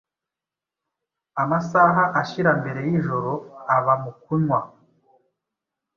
[1.43, 3.31] Amasaha ashira mbere yijoro
[3.75, 4.59] aba mu kunywa